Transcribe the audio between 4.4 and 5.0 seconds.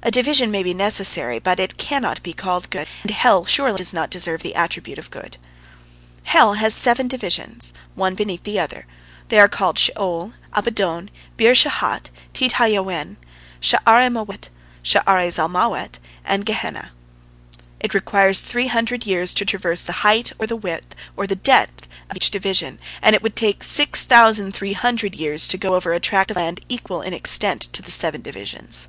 the attribute